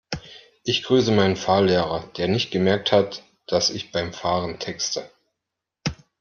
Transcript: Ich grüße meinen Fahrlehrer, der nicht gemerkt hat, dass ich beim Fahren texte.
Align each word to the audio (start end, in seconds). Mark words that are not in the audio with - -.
Ich 0.63 0.81
grüße 0.81 1.11
meinen 1.11 1.35
Fahrlehrer, 1.35 2.09
der 2.17 2.27
nicht 2.27 2.49
gemerkt 2.49 2.91
hat, 2.91 3.21
dass 3.45 3.69
ich 3.69 3.91
beim 3.91 4.13
Fahren 4.13 4.57
texte. 4.57 5.07